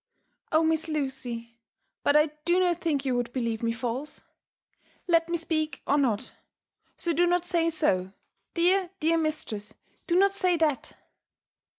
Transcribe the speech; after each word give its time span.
"Oh 0.51 0.61
1 0.61 0.69
Miss 0.69 0.87
Lucy— 0.87 1.59
But 2.01 2.15
I 2.15 2.31
do 2.43 2.59
not 2.59 2.81
think 2.81 3.05
you 3.05 3.13
would 3.15 3.31
believe 3.33 3.61
me 3.61 3.71
false, 3.71 4.23
let 5.07 5.29
me 5.29 5.37
speak 5.37 5.83
or 5.85 5.95
not; 5.99 6.33
so 6.97 7.13
do 7.13 7.27
not 7.27 7.45
say 7.45 7.69
so 7.69 8.11
nlear, 8.55 8.89
dear 8.99 9.17
mistress, 9.19 9.75
do 10.07 10.15
not 10.17 10.33
say 10.33 10.57
that 10.57 10.93